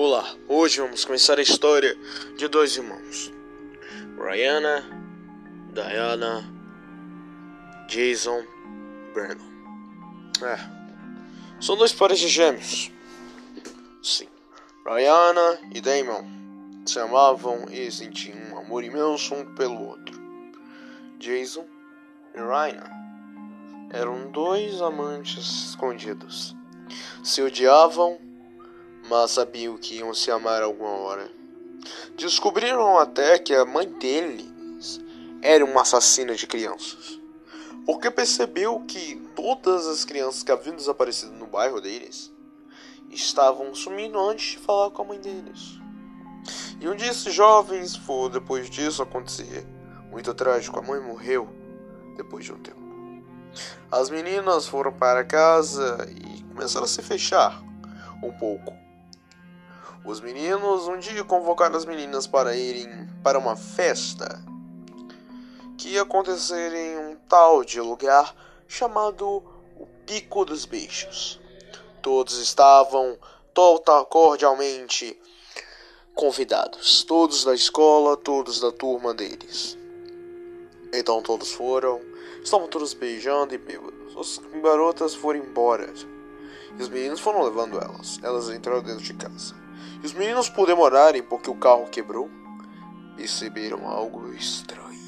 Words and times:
Olá, 0.00 0.32
hoje 0.46 0.80
vamos 0.80 1.04
começar 1.04 1.40
a 1.40 1.42
história 1.42 1.98
de 2.36 2.46
dois 2.46 2.76
irmãos, 2.76 3.32
Rihanna, 4.16 4.84
Diana, 5.74 6.48
Jason, 7.88 8.44
Brandon. 9.12 9.44
É, 10.40 11.60
são 11.60 11.76
dois 11.76 11.92
pares 11.92 12.20
de 12.20 12.28
gêmeos. 12.28 12.92
Sim, 14.00 14.28
Rihanna 14.86 15.58
e 15.74 15.80
Damon 15.80 16.24
se 16.86 17.00
amavam 17.00 17.64
e 17.68 17.90
sentiam 17.90 18.38
um 18.52 18.58
amor 18.58 18.84
imenso 18.84 19.34
um 19.34 19.52
pelo 19.56 19.84
outro. 19.84 20.16
Jason 21.18 21.66
e 22.36 22.38
Ryan 22.38 22.88
eram 23.92 24.30
dois 24.30 24.80
amantes 24.80 25.70
escondidos. 25.70 26.54
Se 27.24 27.42
odiavam 27.42 28.27
mas 29.08 29.32
sabiam 29.32 29.76
que 29.76 29.96
iam 29.96 30.14
se 30.14 30.30
amar 30.30 30.62
alguma 30.62 30.90
hora. 30.90 31.30
Descobriram 32.16 32.98
até 32.98 33.38
que 33.38 33.54
a 33.54 33.64
mãe 33.64 33.86
deles 33.88 35.00
era 35.40 35.64
uma 35.64 35.82
assassina 35.82 36.34
de 36.34 36.46
crianças, 36.46 37.20
porque 37.86 38.10
percebeu 38.10 38.80
que 38.80 39.16
todas 39.36 39.86
as 39.86 40.04
crianças 40.04 40.42
que 40.42 40.50
haviam 40.50 40.76
desaparecido 40.76 41.32
no 41.32 41.46
bairro 41.46 41.80
deles 41.80 42.32
estavam 43.10 43.74
sumindo 43.74 44.18
antes 44.18 44.52
de 44.52 44.58
falar 44.58 44.90
com 44.90 45.02
a 45.02 45.04
mãe 45.04 45.20
deles. 45.20 45.78
E 46.80 46.88
um 46.88 46.94
dia 46.94 47.10
esses 47.10 47.32
jovens, 47.32 47.96
foi 47.96 48.30
depois 48.30 48.68
disso 48.68 49.02
acontecer, 49.02 49.66
muito 50.10 50.34
trágico, 50.34 50.78
a 50.78 50.82
mãe 50.82 51.00
morreu 51.00 51.48
depois 52.16 52.44
de 52.44 52.52
um 52.52 52.58
tempo. 52.58 52.78
As 53.90 54.10
meninas 54.10 54.66
foram 54.66 54.92
para 54.92 55.24
casa 55.24 56.06
e 56.10 56.42
começaram 56.44 56.84
a 56.84 56.88
se 56.88 57.02
fechar 57.02 57.62
um 58.22 58.32
pouco 58.32 58.72
os 60.08 60.22
meninos 60.22 60.88
um 60.88 60.98
dia 60.98 61.22
convocaram 61.22 61.76
as 61.76 61.84
meninas 61.84 62.26
para 62.26 62.56
irem 62.56 63.06
para 63.22 63.38
uma 63.38 63.54
festa 63.54 64.42
que 65.76 65.90
ia 65.90 66.02
acontecer 66.02 66.72
em 66.72 66.96
um 66.96 67.16
tal 67.28 67.62
de 67.62 67.78
lugar 67.78 68.34
chamado 68.66 69.42
o 69.76 69.86
Pico 70.06 70.46
dos 70.46 70.64
Bichos. 70.64 71.38
Todos 72.00 72.38
estavam 72.38 73.18
total, 73.52 74.06
cordialmente 74.06 75.20
convidados, 76.14 77.04
todos 77.04 77.44
da 77.44 77.54
escola, 77.54 78.16
todos 78.16 78.60
da 78.60 78.72
turma 78.72 79.12
deles. 79.12 79.76
Então 80.90 81.20
todos 81.20 81.52
foram, 81.52 82.00
estavam 82.42 82.66
todos 82.66 82.94
beijando 82.94 83.54
e 83.54 83.58
bêbados. 83.58 84.16
As 84.16 84.40
garotas 84.62 85.14
foram 85.14 85.40
embora. 85.40 85.92
E 86.76 86.82
os 86.82 86.88
meninos 86.88 87.20
foram 87.20 87.42
levando 87.42 87.80
elas. 87.80 88.18
Elas 88.22 88.50
entraram 88.50 88.82
dentro 88.82 89.02
de 89.02 89.14
casa. 89.14 89.54
E 90.02 90.06
os 90.06 90.12
meninos, 90.12 90.48
por 90.48 90.66
demorarem 90.66 91.22
porque 91.22 91.50
o 91.50 91.54
carro 91.54 91.88
quebrou, 91.88 92.30
perceberam 93.16 93.88
algo 93.88 94.32
estranho. 94.32 95.07